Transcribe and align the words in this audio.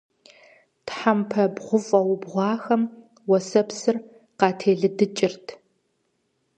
Тхьэмпэ 0.85 1.43
бгъуфӀэ 1.55 1.99
убгъуахэм 2.11 2.83
уэсэпсыр 3.29 3.95
къателыдыкӀырт. 4.39 5.47